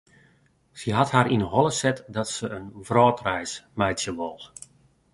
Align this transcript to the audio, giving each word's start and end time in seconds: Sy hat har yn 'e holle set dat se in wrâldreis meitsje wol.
Sy 0.79 0.89
hat 0.97 1.13
har 1.15 1.27
yn 1.35 1.45
'e 1.45 1.49
holle 1.53 1.73
set 1.81 1.97
dat 2.15 2.29
se 2.35 2.45
in 2.57 2.65
wrâldreis 2.87 3.51
meitsje 3.77 4.11
wol. 4.19 4.39